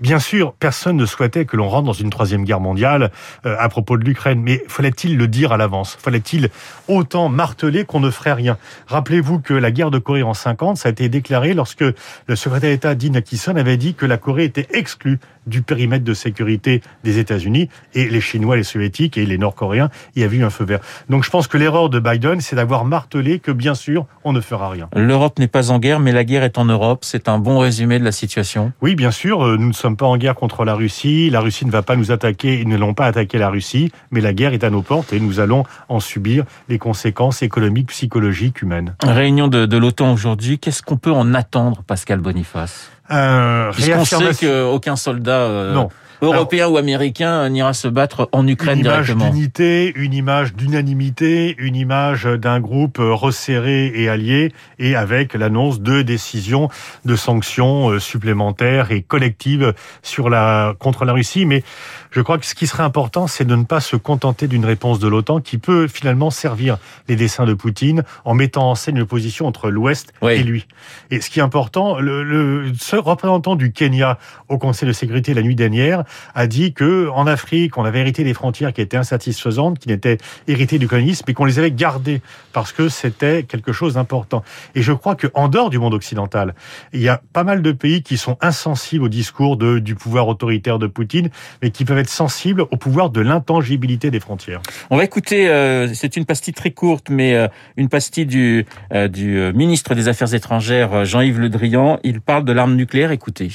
Bien 0.00 0.18
sûr, 0.18 0.54
personne 0.54 0.96
ne 0.96 1.06
souhaitait 1.06 1.44
que 1.44 1.56
l'on 1.56 1.68
rentre 1.68 1.86
dans 1.86 1.92
une 1.92 2.10
troisième 2.10 2.44
guerre 2.44 2.60
mondiale 2.60 2.93
euh, 3.02 3.56
à 3.58 3.68
propos 3.68 3.96
de 3.96 4.04
l'Ukraine, 4.04 4.40
mais 4.42 4.62
fallait-il 4.68 5.16
le 5.16 5.28
dire 5.28 5.52
à 5.52 5.56
l'avance? 5.56 5.96
Fallait-il 6.00 6.50
autant 6.88 7.28
marteler 7.28 7.84
qu'on 7.84 8.00
ne 8.00 8.10
ferait 8.10 8.32
rien? 8.32 8.58
Rappelez-vous 8.86 9.40
que 9.40 9.54
la 9.54 9.70
guerre 9.70 9.90
de 9.90 9.98
Corée 9.98 10.22
en 10.22 10.34
50, 10.34 10.76
ça 10.76 10.88
a 10.88 10.92
été 10.92 11.08
déclaré 11.08 11.54
lorsque 11.54 11.84
le 12.26 12.36
secrétaire 12.36 12.70
d'État 12.70 12.94
Dean 12.94 13.14
Ackison 13.14 13.56
avait 13.56 13.76
dit 13.76 13.94
que 13.94 14.06
la 14.06 14.16
Corée 14.16 14.44
était 14.44 14.68
exclue 14.72 15.18
du 15.46 15.62
périmètre 15.62 16.04
de 16.04 16.14
sécurité 16.14 16.82
des 17.02 17.18
États-Unis 17.18 17.68
et 17.94 18.08
les 18.08 18.20
Chinois, 18.20 18.56
les 18.56 18.62
Soviétiques 18.62 19.18
et 19.18 19.26
les 19.26 19.38
Nord-Coréens 19.38 19.90
y 20.16 20.22
avaient 20.22 20.38
eu 20.38 20.44
un 20.44 20.50
feu 20.50 20.64
vert. 20.64 20.80
Donc 21.08 21.24
je 21.24 21.30
pense 21.30 21.48
que 21.48 21.58
l'erreur 21.58 21.90
de 21.90 21.98
Biden, 21.98 22.40
c'est 22.40 22.56
d'avoir 22.56 22.84
martelé 22.84 23.38
que 23.38 23.50
bien 23.50 23.74
sûr, 23.74 24.06
on 24.24 24.32
ne 24.32 24.40
fera 24.40 24.70
rien. 24.70 24.88
L'Europe 24.94 25.38
n'est 25.38 25.48
pas 25.48 25.70
en 25.70 25.78
guerre, 25.78 26.00
mais 26.00 26.12
la 26.12 26.24
guerre 26.24 26.44
est 26.44 26.58
en 26.58 26.64
Europe. 26.64 27.04
C'est 27.04 27.28
un 27.28 27.38
bon 27.38 27.58
résumé 27.58 27.98
de 27.98 28.04
la 28.04 28.12
situation. 28.12 28.72
Oui, 28.80 28.94
bien 28.94 29.10
sûr, 29.10 29.44
euh, 29.44 29.56
nous 29.56 29.68
ne 29.68 29.72
sommes 29.72 29.96
pas 29.96 30.06
en 30.06 30.16
guerre 30.16 30.34
contre 30.34 30.64
la 30.64 30.74
Russie. 30.74 31.30
La 31.30 31.40
Russie 31.40 31.66
ne 31.66 31.70
va 31.70 31.82
pas 31.82 31.96
nous 31.96 32.12
attaquer, 32.12 32.60
ils 32.60 32.68
ne 32.68 32.76
l'ont 32.76 32.94
pas 32.94 33.06
attaqué 33.06 33.38
la 33.38 33.50
Russie, 33.50 33.90
mais 34.10 34.20
la 34.20 34.32
guerre 34.32 34.52
est 34.52 34.64
à 34.64 34.70
nos 34.70 34.82
portes 34.82 35.12
et 35.12 35.20
nous 35.20 35.40
allons 35.40 35.64
en 35.88 36.00
subir 36.00 36.44
les 36.68 36.78
conséquences 36.78 37.42
économiques, 37.42 37.88
psychologiques, 37.88 38.62
humaines. 38.62 38.94
Réunion 39.02 39.48
de, 39.48 39.66
de 39.66 39.76
l'OTAN 39.76 40.12
aujourd'hui. 40.12 40.58
Qu'est-ce 40.58 40.82
qu'on 40.82 40.96
peut 40.96 41.12
en 41.12 41.34
attendre, 41.34 41.82
Pascal 41.82 42.20
Boniface? 42.20 42.93
Euh, 43.10 43.72
Puisqu'on 43.72 44.04
sait 44.04 44.34
qu'aucun 44.34 44.96
soldat 44.96 45.40
euh, 45.42 45.74
non. 45.74 45.90
Européen 46.24 46.68
ou 46.68 46.76
américain 46.76 47.48
n'ira 47.48 47.72
se 47.72 47.88
battre 47.88 48.28
en 48.32 48.46
Ukraine 48.46 48.80
une 48.80 48.84
image 48.84 49.14
d'unité, 49.14 49.92
une 49.96 50.14
image 50.14 50.54
d'unanimité, 50.54 51.54
une 51.58 51.76
image 51.76 52.24
d'un 52.24 52.60
groupe 52.60 52.98
resserré 52.98 53.92
et 53.94 54.08
allié, 54.08 54.52
et 54.78 54.96
avec 54.96 55.34
l'annonce 55.34 55.80
de 55.80 56.02
décisions 56.02 56.68
de 57.04 57.16
sanctions 57.16 57.90
euh, 57.90 58.00
supplémentaires 58.00 58.90
et 58.90 59.02
collectives 59.02 59.74
sur 60.02 60.30
la 60.30 60.74
contre 60.78 61.04
la 61.04 61.12
Russie. 61.12 61.46
Mais 61.46 61.62
je 62.10 62.20
crois 62.20 62.38
que 62.38 62.46
ce 62.46 62.54
qui 62.54 62.66
serait 62.66 62.82
important, 62.82 63.26
c'est 63.26 63.44
de 63.44 63.56
ne 63.56 63.64
pas 63.64 63.80
se 63.80 63.96
contenter 63.96 64.48
d'une 64.48 64.64
réponse 64.64 64.98
de 64.98 65.08
l'OTAN 65.08 65.40
qui 65.40 65.58
peut 65.58 65.88
finalement 65.88 66.30
servir 66.30 66.78
les 67.08 67.16
dessins 67.16 67.44
de 67.44 67.54
Poutine 67.54 68.04
en 68.24 68.34
mettant 68.34 68.70
en 68.70 68.74
scène 68.74 68.96
une 68.96 69.02
opposition 69.02 69.46
entre 69.46 69.70
l'Ouest 69.70 70.12
et 70.22 70.42
lui. 70.42 70.66
Et 71.10 71.20
ce 71.20 71.30
qui 71.30 71.40
est 71.40 71.42
important, 71.42 71.98
le, 71.98 72.22
le 72.22 72.72
ce 72.78 72.96
représentant 72.96 73.56
du 73.56 73.72
Kenya 73.72 74.18
au 74.48 74.58
Conseil 74.58 74.88
de 74.88 74.92
sécurité 74.92 75.34
la 75.34 75.42
nuit 75.42 75.54
dernière 75.54 76.04
a 76.34 76.46
dit 76.46 76.72
que 76.72 77.08
en 77.08 77.26
Afrique, 77.26 77.76
on 77.78 77.84
avait 77.84 78.00
hérité 78.00 78.24
des 78.24 78.34
frontières 78.34 78.72
qui 78.72 78.80
étaient 78.80 78.96
insatisfaisantes, 78.96 79.78
qui 79.78 79.88
n'étaient 79.88 80.18
héritées 80.48 80.78
du 80.78 80.88
colonisme, 80.88 81.24
mais 81.26 81.34
qu'on 81.34 81.44
les 81.44 81.58
avait 81.58 81.70
gardées 81.70 82.20
parce 82.52 82.72
que 82.72 82.88
c'était 82.88 83.42
quelque 83.42 83.72
chose 83.72 83.94
d'important. 83.94 84.42
Et 84.74 84.82
je 84.82 84.92
crois 84.92 85.16
qu'en 85.16 85.48
dehors 85.48 85.70
du 85.70 85.78
monde 85.78 85.94
occidental, 85.94 86.54
il 86.92 87.00
y 87.00 87.08
a 87.08 87.20
pas 87.32 87.44
mal 87.44 87.62
de 87.62 87.72
pays 87.72 88.02
qui 88.02 88.16
sont 88.16 88.36
insensibles 88.40 89.04
au 89.04 89.08
discours 89.08 89.56
du 89.56 89.94
pouvoir 89.94 90.28
autoritaire 90.28 90.78
de 90.78 90.86
Poutine, 90.86 91.30
mais 91.62 91.70
qui 91.70 91.84
peuvent 91.84 91.98
être 91.98 92.08
sensible 92.08 92.62
au 92.62 92.76
pouvoir 92.76 93.10
de 93.10 93.20
l'intangibilité 93.20 94.10
des 94.10 94.20
frontières. 94.20 94.60
On 94.90 94.96
va 94.96 95.04
écouter, 95.04 95.48
euh, 95.48 95.92
c'est 95.94 96.16
une 96.16 96.24
pastille 96.24 96.54
très 96.54 96.70
courte, 96.70 97.10
mais 97.10 97.34
euh, 97.34 97.48
une 97.76 97.88
pastille 97.88 98.26
du, 98.26 98.66
euh, 98.92 99.08
du 99.08 99.52
ministre 99.54 99.94
des 99.94 100.08
Affaires 100.08 100.34
étrangères, 100.34 101.04
Jean-Yves 101.04 101.40
Le 101.40 101.48
Drian. 101.48 101.98
Il 102.02 102.20
parle 102.20 102.44
de 102.44 102.52
l'arme 102.52 102.76
nucléaire. 102.76 103.10
Écoutez. 103.10 103.50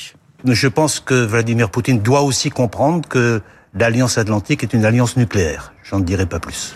Je 0.46 0.68
pense 0.68 1.00
que 1.00 1.14
Vladimir 1.14 1.70
Poutine 1.70 2.00
doit 2.02 2.22
aussi 2.22 2.50
comprendre 2.50 3.08
que 3.08 3.42
l'Alliance 3.74 4.18
Atlantique 4.18 4.64
est 4.64 4.74
une 4.74 4.86
alliance 4.86 5.18
nucléaire. 5.18 5.74
J'en 5.84 6.00
dirai 6.00 6.26
pas 6.26 6.40
plus. 6.40 6.74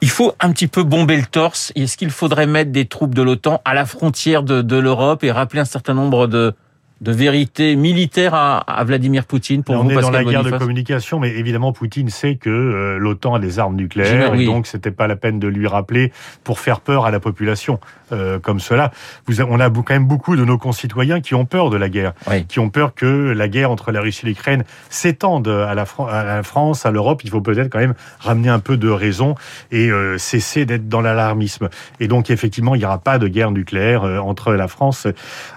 Il 0.00 0.08
faut 0.08 0.32
un 0.40 0.52
petit 0.52 0.68
peu 0.68 0.82
bomber 0.82 1.16
le 1.16 1.26
torse. 1.26 1.72
Est-ce 1.74 1.96
qu'il 1.96 2.10
faudrait 2.10 2.46
mettre 2.46 2.72
des 2.72 2.86
troupes 2.86 3.14
de 3.14 3.22
l'OTAN 3.22 3.60
à 3.64 3.74
la 3.74 3.84
frontière 3.84 4.42
de, 4.42 4.62
de 4.62 4.76
l'Europe 4.76 5.24
et 5.24 5.30
rappeler 5.30 5.60
un 5.60 5.66
certain 5.66 5.92
nombre 5.92 6.26
de, 6.26 6.54
de 7.00 7.12
vérité 7.12 7.76
militaire 7.76 8.34
à, 8.34 8.58
à 8.58 8.84
Vladimir 8.84 9.24
Poutine 9.24 9.62
pour 9.62 9.74
on 9.74 9.84
vous, 9.84 9.90
est 9.90 10.00
dans 10.02 10.10
la 10.10 10.22
guerre 10.22 10.42
de 10.42 10.50
communication, 10.50 11.18
mais 11.18 11.30
évidemment 11.30 11.72
Poutine 11.72 12.10
sait 12.10 12.36
que 12.36 12.50
euh, 12.50 12.98
l'OTAN 12.98 13.34
a 13.34 13.38
des 13.38 13.58
armes 13.58 13.76
nucléaires, 13.76 14.34
et 14.34 14.44
donc 14.44 14.66
c'était 14.66 14.90
pas 14.90 15.06
la 15.06 15.16
peine 15.16 15.38
de 15.38 15.48
lui 15.48 15.66
rappeler 15.66 16.12
pour 16.44 16.58
faire 16.58 16.80
peur 16.80 17.06
à 17.06 17.10
la 17.10 17.20
population 17.20 17.80
euh, 18.12 18.38
comme 18.38 18.60
cela. 18.60 18.90
Vous, 19.26 19.40
on 19.40 19.60
a 19.60 19.70
quand 19.70 19.90
même 19.90 20.06
beaucoup 20.06 20.36
de 20.36 20.44
nos 20.44 20.58
concitoyens 20.58 21.20
qui 21.20 21.34
ont 21.34 21.46
peur 21.46 21.70
de 21.70 21.76
la 21.76 21.88
guerre, 21.88 22.12
qui 22.48 22.58
ont 22.58 22.68
peur 22.68 22.94
que 22.94 23.32
la 23.32 23.48
guerre 23.48 23.70
entre 23.70 23.92
la 23.92 24.02
Russie 24.02 24.26
et 24.26 24.28
l'Ukraine 24.28 24.64
s'étende 24.90 25.48
à 25.48 25.74
la, 25.74 25.84
à 26.08 26.24
la 26.24 26.42
France, 26.42 26.84
à 26.84 26.90
l'Europe. 26.90 27.22
Il 27.24 27.30
faut 27.30 27.40
peut-être 27.40 27.70
quand 27.70 27.78
même 27.78 27.94
ramener 28.18 28.48
un 28.48 28.58
peu 28.58 28.76
de 28.76 28.88
raison 28.88 29.36
et 29.70 29.90
euh, 29.90 30.18
cesser 30.18 30.66
d'être 30.66 30.88
dans 30.88 31.00
l'alarmisme. 31.00 31.70
Et 31.98 32.08
donc 32.08 32.30
effectivement, 32.30 32.74
il 32.74 32.78
n'y 32.78 32.84
aura 32.84 32.98
pas 32.98 33.18
de 33.18 33.28
guerre 33.28 33.52
nucléaire 33.52 34.02
entre 34.02 34.52
la 34.52 34.68
France. 34.68 35.06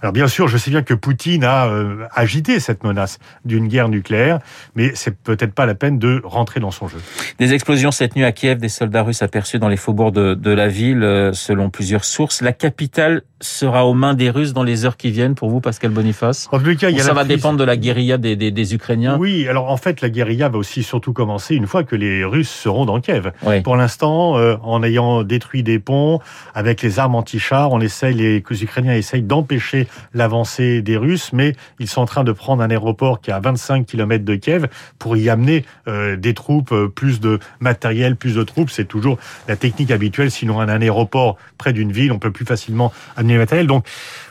Alors 0.01 0.13
bien 0.13 0.27
sûr, 0.27 0.47
je 0.47 0.57
sais 0.57 0.71
bien 0.71 0.83
que 0.83 0.93
Poutine 0.93 1.32
a 1.41 1.67
euh, 1.67 2.05
agité 2.13 2.59
cette 2.59 2.83
menace 2.83 3.19
d'une 3.45 3.67
guerre 3.67 3.89
nucléaire, 3.89 4.39
mais 4.75 4.91
c'est 4.95 5.15
peut-être 5.15 5.53
pas 5.53 5.65
la 5.65 5.75
peine 5.75 5.99
de 5.99 6.21
rentrer 6.23 6.59
dans 6.59 6.71
son 6.71 6.87
jeu. 6.87 6.99
Des 7.39 7.53
explosions 7.53 7.91
cette 7.91 8.15
nuit 8.15 8.25
à 8.25 8.31
Kiev, 8.31 8.59
des 8.59 8.69
soldats 8.69 9.03
russes 9.03 9.21
aperçus 9.21 9.59
dans 9.59 9.69
les 9.69 9.77
faubourgs 9.77 10.11
de, 10.11 10.33
de 10.33 10.51
la 10.51 10.67
ville, 10.67 11.03
euh, 11.03 11.33
selon 11.33 11.69
plusieurs 11.69 12.05
sources. 12.05 12.41
La 12.41 12.53
capitale 12.53 13.23
sera 13.41 13.85
aux 13.85 13.93
mains 13.93 14.13
des 14.13 14.29
Russes 14.29 14.53
dans 14.53 14.63
les 14.63 14.85
heures 14.85 14.97
qui 14.97 15.11
viennent 15.11 15.35
pour 15.35 15.49
vous, 15.49 15.59
Pascal 15.59 15.91
Boniface? 15.91 16.47
En 16.51 16.59
tout 16.59 16.75
cas, 16.75 16.89
il 16.89 16.97
y 16.97 16.99
a 16.99 17.03
ça 17.03 17.13
va 17.13 17.23
dépendre 17.25 17.57
de 17.57 17.63
la 17.63 17.77
guérilla 17.77 18.17
des, 18.17 18.35
des, 18.35 18.51
des, 18.51 18.73
Ukrainiens? 18.73 19.17
Oui, 19.19 19.47
alors 19.47 19.69
en 19.69 19.77
fait, 19.77 20.01
la 20.01 20.09
guérilla 20.09 20.49
va 20.49 20.57
aussi 20.57 20.83
surtout 20.83 21.13
commencer 21.13 21.55
une 21.55 21.67
fois 21.67 21.83
que 21.83 21.95
les 21.95 22.23
Russes 22.23 22.49
seront 22.49 22.85
dans 22.85 22.99
Kiev. 23.01 23.31
Pour 23.63 23.75
l'instant, 23.75 24.37
euh, 24.37 24.55
en 24.63 24.83
ayant 24.83 25.23
détruit 25.23 25.63
des 25.63 25.79
ponts, 25.79 26.19
avec 26.53 26.81
les 26.81 26.99
armes 26.99 27.15
anti-chars, 27.15 27.71
on 27.71 27.81
essaye, 27.81 28.13
les, 28.13 28.43
les 28.49 28.63
Ukrainiens 28.63 28.95
essayent 28.95 29.21
d'empêcher 29.21 29.87
l'avancée 30.13 30.81
des 30.81 30.97
Russes, 30.97 31.22
mais 31.31 31.55
ils 31.79 31.87
sont 31.87 32.01
en 32.01 32.05
train 32.05 32.23
de 32.23 32.31
prendre 32.31 32.61
un 32.61 32.69
aéroport 32.69 33.21
qui 33.21 33.29
est 33.29 33.33
à 33.33 33.39
25 33.39 33.85
km 33.85 34.25
de 34.25 34.35
Kiev 34.35 34.67
pour 34.99 35.15
y 35.15 35.29
amener 35.29 35.65
euh, 35.87 36.15
des 36.17 36.33
troupes, 36.33 36.71
euh, 36.71 36.87
plus 36.87 37.19
de 37.19 37.39
matériel, 37.59 38.15
plus 38.15 38.35
de 38.35 38.43
troupes. 38.43 38.69
C'est 38.69 38.85
toujours 38.85 39.17
la 39.47 39.55
technique 39.55 39.91
habituelle. 39.91 40.31
Sinon, 40.31 40.59
un 40.59 40.81
aéroport 40.81 41.37
près 41.57 41.73
d'une 41.73 41.91
ville, 41.91 42.11
on 42.11 42.19
peut 42.19 42.31
plus 42.31 42.45
facilement 42.45 42.91
amener 43.15 43.37
matériel. 43.37 43.67
Donc 43.67 43.85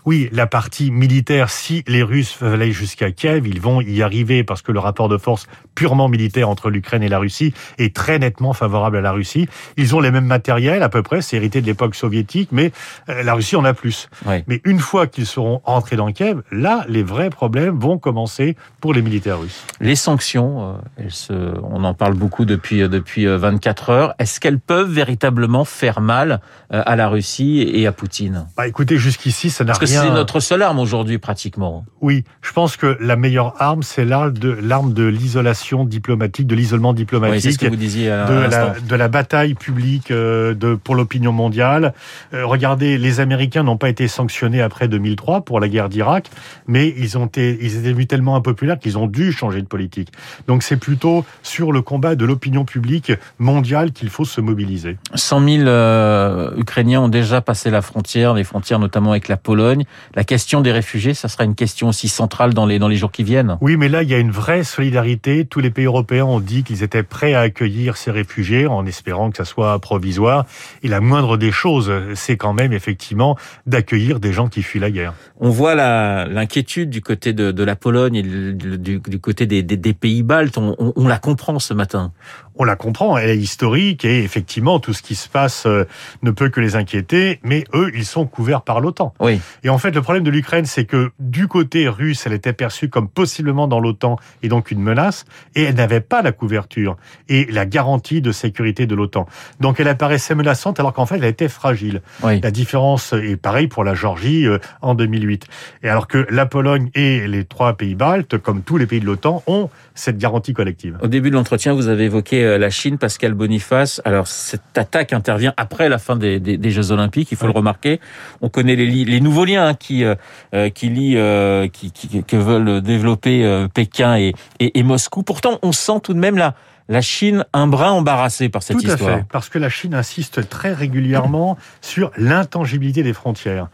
oui, 0.04 0.28
la 0.32 0.46
partie 0.46 0.90
militaire, 0.90 1.50
si 1.50 1.84
les 1.86 2.02
Russes 2.02 2.36
veulent 2.40 2.60
aller 2.60 2.72
jusqu'à 2.72 3.12
Kiev, 3.12 3.46
ils 3.46 3.60
vont 3.60 3.80
y 3.80 4.02
arriver 4.02 4.42
parce 4.42 4.60
que 4.60 4.72
le 4.72 4.80
rapport 4.80 5.08
de 5.08 5.16
force 5.16 5.46
purement 5.74 6.08
militaire 6.08 6.48
entre 6.48 6.70
l'Ukraine 6.70 7.02
et 7.02 7.08
la 7.08 7.18
Russie 7.18 7.54
est 7.78 7.94
très 7.94 8.18
nettement 8.18 8.52
favorable 8.52 8.96
à 8.96 9.00
la 9.00 9.12
Russie. 9.12 9.48
Ils 9.76 9.94
ont 9.94 10.00
les 10.00 10.10
mêmes 10.10 10.26
matériels 10.26 10.82
à 10.82 10.88
peu 10.88 11.02
près, 11.02 11.22
c'est 11.22 11.36
hérité 11.36 11.60
de 11.60 11.66
l'époque 11.66 11.94
soviétique, 11.94 12.48
mais 12.52 12.72
euh, 13.08 13.22
la 13.22 13.34
Russie 13.34 13.56
en 13.56 13.64
a 13.64 13.74
plus. 13.74 14.08
Mais 14.48 14.60
une 14.64 14.80
fois 14.80 15.06
qu'ils 15.06 15.26
seront 15.26 15.60
entrés 15.64 15.96
dans 15.96 16.10
Kiev, 16.12 16.42
là, 16.50 16.81
là, 16.82 16.86
les 16.88 17.02
vrais 17.02 17.30
problèmes 17.30 17.78
vont 17.78 17.98
commencer 17.98 18.56
pour 18.80 18.94
les 18.94 19.02
militaires 19.02 19.40
russes. 19.40 19.64
Les 19.80 19.96
sanctions, 19.96 20.76
elles 20.96 21.10
se, 21.10 21.32
on 21.62 21.84
en 21.84 21.94
parle 21.94 22.14
beaucoup 22.14 22.44
depuis 22.44 22.88
depuis 22.88 23.26
24 23.26 23.90
heures. 23.90 24.14
Est-ce 24.18 24.40
qu'elles 24.40 24.58
peuvent 24.60 24.90
véritablement 24.90 25.64
faire 25.64 26.00
mal 26.00 26.40
à 26.70 26.96
la 26.96 27.08
Russie 27.08 27.60
et 27.60 27.86
à 27.86 27.92
Poutine? 27.92 28.46
Bah, 28.56 28.66
écoutez, 28.66 28.96
jusqu'ici, 28.98 29.50
ça 29.50 29.64
n'a 29.64 29.72
rien. 29.72 29.78
Parce 29.78 29.92
que 29.92 29.98
c'est 29.98 30.10
notre 30.10 30.40
seule 30.40 30.62
arme 30.62 30.78
aujourd'hui, 30.78 31.18
pratiquement. 31.18 31.84
Oui, 32.00 32.24
je 32.40 32.52
pense 32.52 32.76
que 32.76 32.96
la 33.00 33.16
meilleure 33.16 33.54
arme, 33.60 33.82
c'est 33.82 34.04
l'arme 34.04 34.32
de 34.32 34.50
l'arme 34.50 34.92
de 34.92 35.04
l'isolation 35.04 35.84
diplomatique, 35.84 36.46
de 36.46 36.54
l'isolement 36.54 36.92
diplomatique, 36.92 37.44
oui, 37.44 37.52
ce 37.52 37.58
que 37.58 37.66
vous 37.66 37.76
disiez 37.76 38.10
à 38.10 38.26
de, 38.26 38.34
la, 38.34 38.74
de 38.80 38.96
la 38.96 39.08
bataille 39.08 39.54
publique 39.54 40.10
de 40.10 40.74
pour 40.82 40.94
l'opinion 40.94 41.32
mondiale. 41.32 41.94
regardez, 42.32 42.98
les 42.98 43.20
Américains 43.20 43.62
n'ont 43.62 43.76
pas 43.76 43.88
été 43.88 44.08
sanctionnés 44.08 44.62
après 44.62 44.88
2003 44.88 45.42
pour 45.42 45.60
la 45.60 45.68
guerre 45.68 45.88
d'Irak, 45.88 46.30
mais 46.66 46.94
ils 46.96 47.18
ont 47.18 47.26
été, 47.26 47.58
ils 47.60 47.76
étaient 47.78 47.92
vus 47.92 48.06
tellement 48.06 48.36
impopulaires 48.36 48.78
qu'ils 48.78 48.98
ont 48.98 49.06
dû 49.06 49.32
changer 49.32 49.60
de 49.60 49.66
politique. 49.66 50.08
Donc 50.46 50.62
c'est 50.62 50.76
plutôt 50.76 51.24
sur 51.42 51.72
le 51.72 51.82
combat 51.82 52.14
de 52.14 52.24
l'opinion 52.24 52.64
publique 52.64 53.12
mondiale 53.38 53.92
qu'il 53.92 54.08
faut 54.08 54.24
se 54.24 54.40
mobiliser. 54.40 54.96
100 55.14 55.48
000 55.48 55.62
euh, 55.66 56.50
Ukrainiens 56.56 57.02
ont 57.02 57.08
déjà 57.08 57.40
passé 57.40 57.70
la 57.70 57.82
frontière, 57.82 58.34
les 58.34 58.44
frontières 58.44 58.78
notamment 58.78 59.10
avec 59.10 59.28
la 59.28 59.36
Pologne. 59.36 59.84
La 60.14 60.24
question 60.24 60.60
des 60.60 60.72
réfugiés, 60.72 61.14
ça 61.14 61.28
sera 61.28 61.44
une 61.44 61.54
question 61.54 61.88
aussi 61.88 62.08
centrale 62.08 62.54
dans 62.54 62.66
les 62.66 62.78
dans 62.78 62.88
les 62.88 62.96
jours 62.96 63.12
qui 63.12 63.24
viennent. 63.24 63.58
Oui, 63.60 63.76
mais 63.76 63.88
là 63.88 64.02
il 64.02 64.08
y 64.08 64.14
a 64.14 64.18
une 64.18 64.30
vraie 64.30 64.64
solidarité. 64.64 65.44
Tous 65.44 65.60
les 65.60 65.70
pays 65.70 65.86
européens 65.86 66.24
ont 66.24 66.40
dit 66.40 66.62
qu'ils 66.62 66.82
étaient 66.82 67.02
prêts 67.02 67.34
à 67.34 67.40
accueillir 67.40 67.96
ces 67.96 68.10
réfugiés 68.10 68.66
en 68.66 68.86
espérant 68.86 69.30
que 69.30 69.36
ça 69.36 69.44
soit 69.44 69.78
provisoire. 69.78 70.46
Et 70.82 70.88
la 70.88 71.00
moindre 71.00 71.36
des 71.36 71.52
choses, 71.52 71.92
c'est 72.14 72.36
quand 72.36 72.52
même 72.52 72.72
effectivement 72.72 73.36
d'accueillir 73.66 74.20
des 74.20 74.32
gens 74.32 74.48
qui 74.48 74.62
fuient 74.62 74.80
la 74.80 74.90
guerre. 74.90 75.14
On 75.40 75.50
voit 75.50 75.74
l'inquiétude 75.74 76.51
du 76.60 77.00
côté 77.00 77.32
de, 77.32 77.62
la 77.62 77.76
Pologne 77.76 78.16
et 78.16 78.22
du, 78.22 79.20
côté 79.20 79.46
des, 79.46 79.94
pays 79.94 80.22
baltes. 80.22 80.58
On, 80.58 81.08
la 81.08 81.18
comprend 81.18 81.58
ce 81.58 81.74
matin. 81.74 82.12
On 82.56 82.64
la 82.64 82.76
comprend, 82.76 83.16
elle 83.16 83.30
est 83.30 83.38
historique 83.38 84.04
et 84.04 84.22
effectivement 84.22 84.78
tout 84.78 84.92
ce 84.92 85.02
qui 85.02 85.14
se 85.14 85.28
passe 85.28 85.64
euh, 85.66 85.84
ne 86.22 86.30
peut 86.30 86.48
que 86.48 86.60
les 86.60 86.76
inquiéter, 86.76 87.40
mais 87.42 87.64
eux, 87.74 87.90
ils 87.94 88.04
sont 88.04 88.26
couverts 88.26 88.62
par 88.62 88.80
l'OTAN. 88.80 89.14
Oui. 89.20 89.40
Et 89.62 89.68
en 89.68 89.78
fait, 89.78 89.90
le 89.92 90.02
problème 90.02 90.24
de 90.24 90.30
l'Ukraine, 90.30 90.66
c'est 90.66 90.84
que 90.84 91.10
du 91.18 91.48
côté 91.48 91.88
russe, 91.88 92.26
elle 92.26 92.32
était 92.32 92.52
perçue 92.52 92.88
comme 92.88 93.08
possiblement 93.08 93.68
dans 93.68 93.80
l'OTAN 93.80 94.16
et 94.42 94.48
donc 94.48 94.70
une 94.70 94.82
menace, 94.82 95.24
et 95.54 95.62
elle 95.64 95.76
n'avait 95.76 96.00
pas 96.00 96.22
la 96.22 96.32
couverture 96.32 96.96
et 97.28 97.46
la 97.46 97.64
garantie 97.66 98.20
de 98.20 98.32
sécurité 98.32 98.86
de 98.86 98.94
l'OTAN. 98.94 99.26
Donc 99.60 99.80
elle 99.80 99.88
apparaissait 99.88 100.34
menaçante 100.34 100.78
alors 100.80 100.92
qu'en 100.92 101.06
fait, 101.06 101.16
elle 101.16 101.24
était 101.24 101.48
fragile. 101.48 102.02
Oui. 102.22 102.40
La 102.40 102.50
différence 102.50 103.12
est 103.12 103.36
pareil 103.36 103.66
pour 103.66 103.84
la 103.84 103.94
Géorgie 103.94 104.46
euh, 104.46 104.58
en 104.80 104.94
2008. 104.94 105.46
Et 105.82 105.88
alors 105.88 106.06
que 106.06 106.26
la 106.30 106.46
Pologne 106.46 106.90
et 106.94 107.26
les 107.26 107.44
trois 107.44 107.74
pays 107.74 107.94
baltes, 107.94 108.38
comme 108.38 108.62
tous 108.62 108.76
les 108.76 108.86
pays 108.86 109.00
de 109.00 109.06
l'OTAN, 109.06 109.42
ont 109.46 109.70
cette 109.94 110.18
garantie 110.18 110.52
collective. 110.52 110.98
Au 111.02 111.08
début 111.08 111.30
de 111.30 111.34
l'entretien, 111.34 111.74
vous 111.74 111.88
avez 111.88 112.04
évoqué 112.04 112.41
la 112.42 112.70
Chine, 112.70 112.98
Pascal 112.98 113.34
Boniface. 113.34 114.00
Alors 114.04 114.26
cette 114.26 114.76
attaque 114.76 115.12
intervient 115.12 115.54
après 115.56 115.88
la 115.88 115.98
fin 115.98 116.16
des, 116.16 116.40
des, 116.40 116.56
des 116.56 116.70
Jeux 116.70 116.90
Olympiques, 116.90 117.30
il 117.32 117.36
faut 117.36 117.46
oui. 117.46 117.52
le 117.52 117.58
remarquer. 117.58 118.00
On 118.40 118.48
connaît 118.48 118.76
les, 118.76 118.86
les 118.86 119.20
nouveaux 119.20 119.44
liens 119.44 119.68
hein, 119.68 119.74
qui 119.74 120.04
euh, 120.04 120.68
qui 120.68 120.88
lient, 120.88 121.16
euh, 121.16 121.68
qui, 121.68 121.90
qui, 121.90 122.22
que 122.24 122.36
veulent 122.36 122.82
développer 122.82 123.44
euh, 123.44 123.68
Pékin 123.68 124.16
et, 124.16 124.34
et, 124.60 124.78
et, 124.78 124.82
Moscou. 124.82 125.22
Pourtant, 125.22 125.58
on 125.62 125.72
sent 125.72 126.00
tout 126.02 126.14
de 126.14 126.18
même 126.18 126.36
la 126.36 126.54
la 126.92 127.00
Chine 127.00 127.46
un 127.54 127.66
brin 127.66 127.90
embarrassée 127.90 128.50
par 128.50 128.62
cette 128.62 128.76
Tout 128.76 128.86
histoire. 128.86 129.10
à 129.10 129.16
fait, 129.18 129.24
parce 129.32 129.48
que 129.48 129.58
la 129.58 129.70
Chine 129.70 129.94
insiste 129.94 130.48
très 130.50 130.74
régulièrement 130.74 131.56
sur 131.80 132.10
l'intangibilité 132.18 133.02
des 133.02 133.14
frontières 133.14 133.68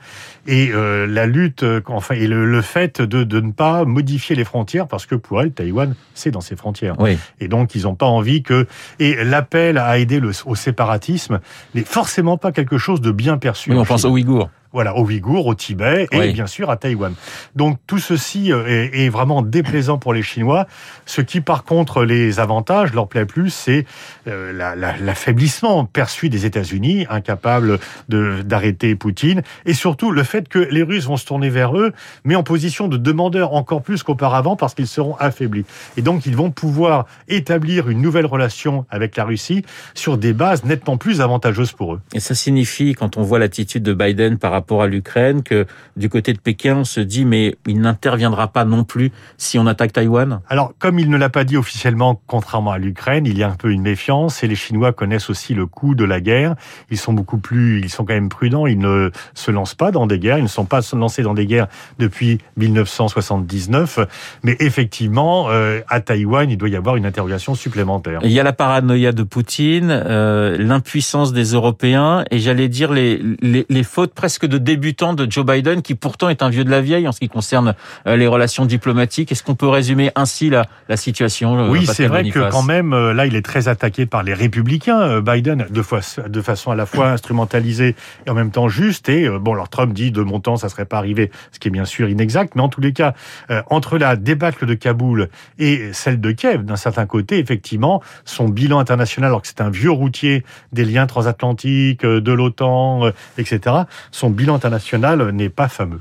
et 0.46 0.70
euh, 0.72 1.04
la 1.06 1.26
lutte, 1.26 1.64
enfin, 1.88 2.14
et 2.14 2.28
le, 2.28 2.46
le 2.46 2.62
fait 2.62 3.02
de, 3.02 3.25
de, 3.25 3.40
ne 3.40 3.50
pas 3.50 3.84
modifier 3.84 4.37
les 4.37 4.44
frontières, 4.44 4.87
parce 4.87 5.04
que 5.04 5.16
pour 5.16 5.42
elle, 5.42 5.50
Taïwan, 5.50 5.94
c'est 6.14 6.30
dans 6.30 6.40
ses 6.40 6.54
frontières. 6.54 6.94
Oui. 7.00 7.18
Et 7.40 7.48
donc, 7.48 7.75
ils 7.75 7.82
n'ont 7.82 7.96
pas 7.96 8.06
envie 8.06 8.42
que. 8.42 8.66
Et 9.00 9.25
l'appel 9.25 9.78
à 9.78 9.98
aider 9.98 10.20
le, 10.20 10.30
au 10.46 10.54
séparatisme 10.54 11.40
n'est 11.75 11.84
forcément 11.84 12.38
pas 12.38 12.52
quelque 12.52 12.78
chose 12.78 13.00
de 13.00 13.10
bien 13.10 13.37
perçu. 13.37 13.72
Oui, 13.72 13.78
on 13.78 13.84
pense 13.84 14.04
aux 14.04 14.10
Ouïghours 14.10 14.48
voilà, 14.72 14.96
aux 14.96 15.04
Ouïghours, 15.04 15.46
au 15.46 15.54
Tibet 15.54 16.06
et 16.12 16.18
Oui. 16.18 16.32
bien 16.32 16.46
sûr 16.46 16.70
à 16.70 16.76
Taïwan. 16.76 17.14
Donc 17.56 17.78
tout 17.87 17.98
ceci 17.98 18.52
euh, 18.52 18.66
est, 18.66 19.04
est 19.04 19.08
vraiment 19.08 19.42
déplaisant 19.42 19.98
pour 19.98 20.12
les 20.12 20.22
Chinois. 20.22 20.66
Ce 21.06 21.20
qui 21.20 21.40
par 21.40 21.64
contre 21.64 22.04
les 22.04 22.38
avantages 22.40 22.92
leur 22.92 23.08
plaît 23.08 23.25
plus, 23.26 23.50
c'est 23.50 23.87
euh, 24.26 24.52
la- 24.52 24.76
la- 24.76 24.96
l'affaiblissement 24.98 25.84
perçu 25.84 26.28
des 26.28 26.44
États-Unis, 26.46 27.06
incapables 27.10 27.78
d'arrêter 28.08 28.94
Poutine, 28.94 29.42
et 29.66 29.75
surtout 29.75 30.10
le 30.10 30.22
fait 30.22 30.48
que 30.48 30.58
les 30.58 30.82
Russes 30.82 31.06
vont 31.06 31.16
se 31.16 31.26
tourner 31.26 31.50
vers 31.50 31.76
eux, 31.76 31.92
mais 32.25 32.34
en 32.34 32.42
position 32.42 32.88
de 32.88 32.96
demandeurs 32.96 33.54
encore 33.54 33.82
plus 33.82 34.02
qu'auparavant 34.02 34.56
parce 34.56 34.75
qu'ils 34.75 34.87
seront 34.87 35.16
affaiblis. 35.16 35.64
Et 35.96 36.02
donc 36.02 36.26
ils 36.26 36.37
vont 36.37 36.50
pouvoir 36.50 37.06
établir 37.28 37.88
une 37.88 38.00
nouvelle 38.00 38.26
relation 38.26 38.87
avec 38.90 39.16
la 39.16 39.25
Russie 39.25 39.64
sur 39.94 40.18
des 40.18 40.32
bases 40.32 40.64
nettement 40.64 40.96
plus 40.96 41.20
avantageuses 41.20 41.72
pour 41.72 41.94
eux. 41.94 42.00
Et 42.14 42.20
ça 42.20 42.34
signifie, 42.34 42.94
quand 42.94 43.16
on 43.16 43.22
voit 43.22 43.38
l'attitude 43.38 43.82
de 43.82 43.92
Biden 43.94 44.38
par 44.38 44.52
rapport 44.58 44.82
à 44.82 44.86
l'Ukraine, 44.86 45.42
que 45.42 45.66
du 45.96 46.08
côté 46.08 46.32
de 46.32 46.38
Pékin, 46.38 46.78
on 46.78 46.84
se 46.84 47.00
dit, 47.00 47.24
mais 47.24 47.56
il 47.66 47.80
n'interviendra 47.80 48.48
pas 48.48 48.64
non 48.64 48.84
plus 48.84 49.12
si 49.36 49.58
on 49.58 49.66
attaque 49.66 49.92
Taïwan? 49.92 50.40
Alors, 50.48 50.72
comme 50.78 50.98
il 50.98 51.08
ne 51.10 51.16
l'a 51.16 51.28
pas 51.28 51.44
dit 51.44 51.56
officiellement, 51.56 52.20
contrairement 52.26 52.72
à 52.72 52.78
l'Ukraine, 52.78 53.26
il 53.26 53.38
y 53.38 53.42
a 53.42 53.48
un 53.48 53.54
peu 53.54 53.70
une 53.70 53.82
méfiance 53.82 54.42
et 54.42 54.48
les 54.48 54.54
Chinois 54.54 54.92
connaissent 54.92 55.30
aussi 55.30 55.54
le 55.54 55.66
coût 55.66 55.94
de 55.94 56.04
la 56.04 56.20
guerre. 56.20 56.54
Ils 56.90 56.98
sont 56.98 57.12
beaucoup 57.12 57.38
plus, 57.38 57.80
ils 57.80 57.90
sont 57.90 58.04
quand 58.04 58.14
même 58.14 58.28
prudents. 58.28 58.66
Ils 58.66 58.78
ne 58.78 59.10
se 59.34 59.50
lancent 59.50 59.74
pas 59.74 59.90
dans 59.90 60.06
des 60.06 60.18
guerres. 60.18 60.38
Ils 60.38 60.44
ne 60.44 60.48
sont 60.48 60.64
pas 60.64 60.80
lancés 60.92 61.22
dans 61.22 61.34
des 61.34 61.46
guerres 61.46 61.68
depuis 61.98 62.38
1979. 62.56 64.00
Mais 64.42 64.56
effectivement, 64.60 65.50
euh, 65.50 65.80
à 65.88 66.00
Taïwan, 66.00 66.50
il 66.50 66.56
doit 66.56 66.68
y 66.68 66.76
avoir 66.76 66.96
une 66.96 67.06
interrogation 67.06 67.54
supplémentaire. 67.54 68.20
Il 68.22 68.32
y 68.32 68.40
a 68.40 68.42
la 68.42 68.52
paranoïa 68.52 69.12
de 69.12 69.22
Poutine, 69.22 69.90
euh, 69.90 70.56
l'impuissance 70.58 71.32
des 71.32 71.52
Européens 71.52 72.24
et 72.30 72.38
j'allais 72.38 72.68
dire 72.68 72.92
les, 72.92 73.22
les, 73.40 73.66
les 73.68 73.82
fautes 73.82 74.14
presque 74.14 74.46
de 74.49 74.59
débutants 74.59 75.14
de 75.14 75.31
Joe 75.31 75.45
Biden, 75.45 75.83
qui 75.83 75.95
pourtant 75.95 76.28
est 76.28 76.43
un 76.43 76.49
vieux 76.49 76.64
de 76.64 76.71
la 76.71 76.81
vieille 76.81 77.07
en 77.07 77.12
ce 77.12 77.21
qui 77.21 77.28
concerne 77.28 77.75
euh, 78.07 78.17
les 78.17 78.26
relations 78.26 78.67
diplomatiques. 78.67 79.33
Est-ce 79.33 79.43
qu'on 79.43 79.55
peut 79.55 79.69
résumer 79.69 80.11
ainsi 80.14 80.50
la, 80.50 80.67
la 80.88 80.97
situation 80.97 81.59
euh, 81.59 81.69
Oui, 81.69 81.87
c'est 81.87 82.07
vrai 82.07 82.28
que 82.28 82.50
quand 82.50 82.62
même, 82.62 82.93
euh, 82.93 83.12
là, 83.12 83.26
il 83.26 83.37
est 83.37 83.45
très 83.45 83.69
attaqué 83.69 84.07
par 84.07 84.23
les 84.23 84.35
républicains, 84.35 85.21
Biden, 85.21 85.67
de, 85.71 85.83
fois, 85.83 86.00
de 86.26 86.40
façon 86.43 86.71
à 86.71 86.75
la 86.75 86.87
fois 86.87 87.11
instrumentalisée 87.11 87.95
et 88.26 88.31
en 88.31 88.35
même 88.35 88.50
temps 88.50 88.69
juste. 88.69 89.09
Et 89.09 89.28
bon, 89.28 89.52
alors 89.52 89.69
Trump 89.69 89.93
dit 89.93 90.11
de 90.11 90.23
mon 90.23 90.40
temps, 90.40 90.57
ça 90.57 90.69
serait 90.69 90.85
pas 90.85 90.99
arrivé, 90.99 91.31
ce 91.52 91.59
qui 91.59 91.69
est 91.69 91.71
bien 91.71 91.85
sûr 91.85 92.09
inexact. 92.09 92.55
Mais 92.55 92.62
en 92.62 92.69
tous 92.69 92.81
les 92.81 92.93
cas, 92.93 93.14
entre 93.71 93.99
la 93.99 94.17
débâcle 94.17 94.67
de 94.67 94.75
Kaboul 94.75 95.28
et 95.59 95.93
celle 95.93 96.21
de 96.21 96.33
Kiev, 96.33 96.64
d'un 96.64 96.76
certain 96.76 97.07
côté, 97.07 97.38
effectivement, 97.38 98.02
son 98.25 98.49
bilan 98.49 98.78
international, 98.78 99.28
alors 99.28 99.43
que 99.43 99.49
c'est 99.49 99.61
un 99.61 99.71
vieux 99.71 99.90
routier 99.90 100.45
des 100.73 100.85
liens 100.85 101.07
transatlantiques, 101.07 102.05
de 102.05 102.33
l'OTAN, 102.33 103.11
etc., 103.37 103.76
son 104.11 104.31
bilan 104.38 104.54
international 104.54 105.30
n'est 105.33 105.50
pas 105.50 105.68
fameux. 105.68 106.00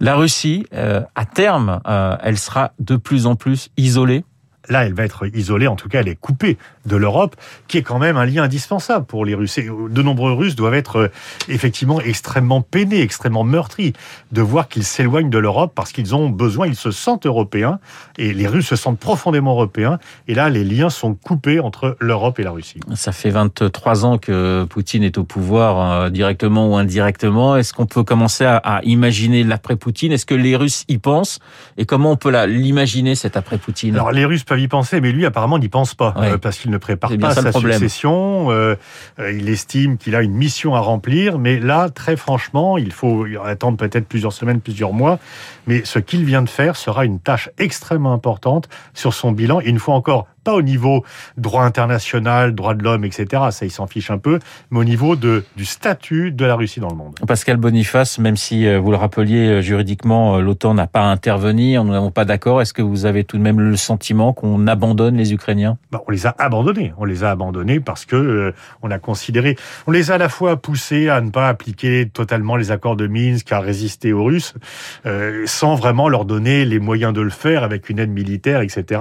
La 0.00 0.16
Russie, 0.16 0.66
euh, 0.74 1.00
à 1.14 1.24
terme, 1.24 1.80
euh, 1.86 2.16
elle 2.20 2.36
sera 2.36 2.72
de 2.80 2.96
plus 2.96 3.26
en 3.26 3.36
plus 3.36 3.70
isolée. 3.76 4.24
Là, 4.68 4.84
elle 4.84 4.94
va 4.94 5.04
être 5.04 5.26
isolée, 5.34 5.68
en 5.68 5.76
tout 5.76 5.88
cas, 5.88 6.00
elle 6.00 6.08
est 6.08 6.20
coupée 6.20 6.58
de 6.86 6.96
l'Europe, 6.96 7.36
qui 7.68 7.78
est 7.78 7.82
quand 7.82 7.98
même 7.98 8.16
un 8.16 8.24
lien 8.24 8.44
indispensable 8.44 9.06
pour 9.06 9.24
les 9.24 9.34
Russes. 9.34 9.58
Et 9.58 9.68
de 9.68 10.02
nombreux 10.02 10.32
Russes 10.32 10.56
doivent 10.56 10.74
être 10.74 10.96
euh, 10.96 11.08
effectivement 11.48 12.00
extrêmement 12.00 12.62
peinés, 12.62 13.00
extrêmement 13.00 13.44
meurtris 13.44 13.92
de 14.32 14.42
voir 14.42 14.68
qu'ils 14.68 14.84
s'éloignent 14.84 15.30
de 15.30 15.38
l'Europe 15.38 15.72
parce 15.74 15.92
qu'ils 15.92 16.14
ont 16.14 16.28
besoin, 16.28 16.66
ils 16.66 16.76
se 16.76 16.90
sentent 16.90 17.26
européens, 17.26 17.78
et 18.18 18.32
les 18.32 18.46
Russes 18.46 18.66
se 18.66 18.76
sentent 18.76 18.98
profondément 18.98 19.52
européens. 19.52 19.98
Et 20.28 20.34
là, 20.34 20.48
les 20.48 20.64
liens 20.64 20.90
sont 20.90 21.14
coupés 21.14 21.60
entre 21.60 21.96
l'Europe 22.00 22.38
et 22.38 22.42
la 22.42 22.50
Russie. 22.50 22.80
Ça 22.94 23.12
fait 23.12 23.30
23 23.30 24.04
ans 24.04 24.18
que 24.18 24.64
Poutine 24.64 25.02
est 25.02 25.18
au 25.18 25.24
pouvoir, 25.24 26.02
euh, 26.02 26.10
directement 26.10 26.68
ou 26.68 26.76
indirectement. 26.76 27.56
Est-ce 27.56 27.72
qu'on 27.72 27.86
peut 27.86 28.04
commencer 28.04 28.44
à, 28.44 28.80
imaginer 28.84 29.44
l'après-Poutine 29.44 30.12
Est-ce 30.12 30.26
que 30.26 30.34
les 30.34 30.56
Russes 30.56 30.84
y 30.88 30.98
pensent? 30.98 31.38
Et 31.76 31.86
comment 31.86 32.12
on 32.12 32.16
peut 32.16 32.32
l'imaginer, 32.46 33.14
cet 33.14 33.36
après-Poutine 33.36 33.94
Alors 33.94 34.12
les 34.12 34.24
Russes 34.24 34.44
peuvent 34.44 34.60
y 34.60 34.68
penser, 34.68 35.00
mais 35.00 35.12
lui 35.12 35.26
apparemment 35.26 35.58
n'y 35.58 35.68
pense 35.68 35.94
pas 35.94 36.14
Ouais. 36.16 36.32
euh, 36.32 36.38
parce 36.38 36.58
qu'il 36.58 36.70
ne 36.76 36.80
prépare 36.80 37.10
pas 37.18 37.34
sa 37.34 37.52
succession. 37.52 38.50
euh, 38.50 38.76
euh, 39.18 39.32
il 39.32 39.48
estime 39.48 39.96
qu'il 39.98 40.14
a 40.14 40.22
une 40.22 40.34
mission 40.34 40.74
à 40.74 40.80
remplir, 40.80 41.38
mais 41.38 41.58
là, 41.58 41.88
très 41.88 42.16
franchement, 42.16 42.78
il 42.78 42.92
faut 42.92 43.26
attendre 43.44 43.76
peut-être 43.76 44.06
plusieurs 44.06 44.32
semaines, 44.32 44.60
plusieurs 44.60 44.92
mois. 44.92 45.18
Mais 45.66 45.84
ce 45.84 45.98
qu'il 45.98 46.24
vient 46.24 46.42
de 46.42 46.48
faire 46.48 46.76
sera 46.76 47.04
une 47.04 47.18
tâche 47.18 47.50
extrêmement 47.58 48.12
importante 48.12 48.68
sur 48.94 49.14
son 49.14 49.32
bilan. 49.32 49.60
Et 49.60 49.68
une 49.68 49.78
fois 49.78 49.94
encore, 49.94 50.26
pas 50.46 50.54
au 50.54 50.62
niveau 50.62 51.04
droit 51.36 51.64
international, 51.64 52.54
droit 52.54 52.74
de 52.74 52.82
l'homme, 52.82 53.04
etc. 53.04 53.42
Ça, 53.50 53.66
ils 53.66 53.70
s'en 53.70 53.86
fichent 53.86 54.12
un 54.12 54.18
peu, 54.18 54.38
mais 54.70 54.78
au 54.78 54.84
niveau 54.84 55.16
de, 55.16 55.44
du 55.56 55.64
statut 55.64 56.30
de 56.30 56.44
la 56.44 56.54
Russie 56.54 56.80
dans 56.80 56.90
le 56.90 56.96
monde. 56.96 57.16
Pascal 57.26 57.56
Boniface, 57.56 58.18
même 58.18 58.36
si 58.36 58.72
vous 58.76 58.90
le 58.90 58.96
rappeliez 58.96 59.60
juridiquement, 59.60 60.38
l'OTAN 60.38 60.74
n'a 60.74 60.86
pas 60.86 61.00
à 61.00 61.06
intervenir, 61.06 61.84
nous 61.84 61.92
n'avons 61.92 62.12
pas 62.12 62.24
d'accord. 62.24 62.62
Est-ce 62.62 62.72
que 62.72 62.82
vous 62.82 63.06
avez 63.06 63.24
tout 63.24 63.38
de 63.38 63.42
même 63.42 63.60
le 63.60 63.76
sentiment 63.76 64.32
qu'on 64.32 64.66
abandonne 64.66 65.16
les 65.16 65.32
Ukrainiens? 65.32 65.78
Bah, 65.90 66.02
On 66.06 66.10
les 66.12 66.26
a 66.26 66.34
abandonnés. 66.38 66.92
On 66.98 67.04
les 67.04 67.24
a 67.24 67.30
abandonnés 67.30 67.80
parce 67.80 68.04
que 68.04 68.16
euh, 68.16 68.52
on 68.82 68.90
a 68.90 68.98
considéré, 68.98 69.56
on 69.86 69.90
les 69.90 70.10
a 70.10 70.14
à 70.14 70.18
la 70.18 70.28
fois 70.28 70.56
poussés 70.56 71.08
à 71.08 71.20
ne 71.20 71.30
pas 71.30 71.48
appliquer 71.48 72.08
totalement 72.12 72.56
les 72.56 72.70
accords 72.70 72.96
de 72.96 73.06
Minsk, 73.06 73.50
à 73.52 73.60
résister 73.60 74.12
aux 74.12 74.24
Russes, 74.24 74.54
euh, 75.06 75.42
sans 75.46 75.74
vraiment 75.74 76.08
leur 76.08 76.24
donner 76.24 76.64
les 76.64 76.78
moyens 76.78 77.12
de 77.12 77.20
le 77.20 77.30
faire 77.30 77.62
avec 77.62 77.90
une 77.90 77.98
aide 77.98 78.10
militaire, 78.10 78.60
etc. 78.60 79.00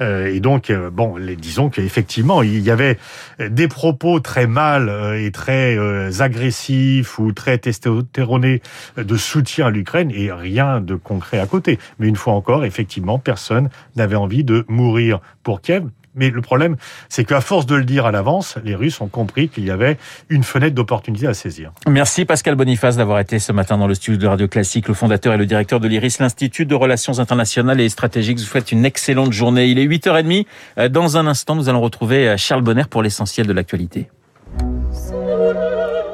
Euh, 0.00 0.26
et 0.26 0.40
donc, 0.40 0.70
euh, 0.70 0.79
bon, 0.88 1.16
les, 1.16 1.36
disons 1.36 1.68
qu'effectivement, 1.68 2.42
il 2.42 2.60
y 2.60 2.70
avait 2.70 2.98
des 3.38 3.68
propos 3.68 4.20
très 4.20 4.46
mal 4.46 4.88
euh, 4.88 5.22
et 5.22 5.30
très 5.30 5.76
agressifs 6.20 7.18
ou 7.18 7.32
très 7.32 7.58
testostéronés 7.58 8.62
de 8.96 9.16
soutien 9.16 9.66
à 9.66 9.70
l'Ukraine 9.70 10.10
et 10.14 10.32
rien 10.32 10.80
de 10.80 10.94
concret 10.94 11.38
à 11.38 11.46
côté. 11.46 11.78
Mais 11.98 12.08
une 12.08 12.16
fois 12.16 12.34
encore, 12.34 12.64
effectivement, 12.64 13.18
personne 13.18 13.68
n'avait 13.96 14.16
envie 14.16 14.44
de 14.44 14.64
mourir 14.68 15.20
pour 15.42 15.60
Kiev. 15.60 15.84
Mais 16.14 16.30
le 16.30 16.40
problème, 16.40 16.76
c'est 17.08 17.24
qu'à 17.24 17.40
force 17.40 17.66
de 17.66 17.76
le 17.76 17.84
dire 17.84 18.04
à 18.04 18.10
l'avance, 18.10 18.56
les 18.64 18.74
Russes 18.74 19.00
ont 19.00 19.06
compris 19.06 19.48
qu'il 19.48 19.64
y 19.64 19.70
avait 19.70 19.96
une 20.28 20.42
fenêtre 20.42 20.74
d'opportunité 20.74 21.26
à 21.28 21.34
saisir. 21.34 21.72
Merci 21.88 22.24
Pascal 22.24 22.56
Boniface 22.56 22.96
d'avoir 22.96 23.20
été 23.20 23.38
ce 23.38 23.52
matin 23.52 23.78
dans 23.78 23.86
le 23.86 23.94
studio 23.94 24.18
de 24.18 24.26
Radio 24.26 24.48
Classique, 24.48 24.88
le 24.88 24.94
fondateur 24.94 25.34
et 25.34 25.36
le 25.36 25.46
directeur 25.46 25.78
de 25.78 25.86
l'IRIS, 25.86 26.18
l'Institut 26.18 26.66
de 26.66 26.74
Relations 26.74 27.20
Internationales 27.20 27.80
et 27.80 27.88
Stratégiques. 27.88 28.38
Je 28.38 28.44
vous 28.44 28.50
souhaite 28.50 28.72
une 28.72 28.84
excellente 28.84 29.32
journée. 29.32 29.66
Il 29.66 29.78
est 29.78 29.86
8h30. 29.86 30.46
Euh, 30.78 30.88
dans 30.88 31.16
un 31.16 31.26
instant, 31.26 31.54
nous 31.54 31.68
allons 31.68 31.80
retrouver 31.80 32.28
euh, 32.28 32.36
Charles 32.36 32.62
Bonner 32.62 32.84
pour 32.90 33.02
l'essentiel 33.02 33.46
de 33.46 33.52
l'actualité. 33.52 34.08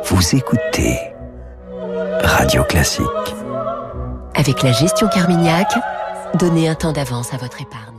Vous 0.05 0.37
écoutez 0.37 0.99
Radio 2.23 2.65
Classique. 2.65 3.07
Avec 4.35 4.63
la 4.63 4.73
gestion 4.73 5.09
Carmignac, 5.09 5.69
donnez 6.39 6.69
un 6.69 6.75
temps 6.75 6.93
d'avance 6.93 7.33
à 7.33 7.39
votre 7.39 7.63
épargne. 7.63 7.96